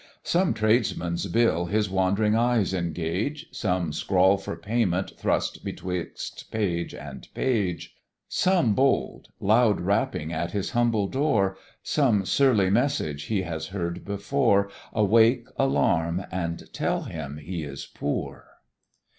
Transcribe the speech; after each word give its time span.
Some 0.23 0.55
Tradesman's 0.55 1.27
bill 1.27 1.65
his 1.67 1.87
wandering 1.87 2.33
eyes 2.35 2.73
engage, 2.73 3.45
Some 3.51 3.93
scrawl 3.93 4.35
for 4.39 4.55
payment 4.55 5.15
thrust 5.15 5.59
'twixt 5.63 6.49
page 6.49 6.95
and 6.95 7.27
page; 7.35 7.95
Some 8.27 8.73
bold, 8.73 9.27
loud 9.39 9.79
rapping 9.79 10.33
at 10.33 10.53
his 10.53 10.71
humble 10.71 11.05
door, 11.05 11.55
Some 11.83 12.25
surly 12.25 12.71
message 12.71 13.25
he 13.25 13.43
has 13.43 13.67
heard 13.67 14.03
before, 14.03 14.71
Awake, 14.91 15.47
alarm, 15.57 16.25
and 16.31 16.63
tell 16.73 17.03
him 17.03 17.37
he 17.37 17.63
is 17.63 17.85
poor. 17.85 18.45